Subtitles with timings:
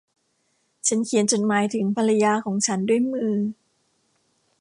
[0.87, 3.33] ฉันเขียนจดหมายถึงภรรยาของฉันด้วยมือ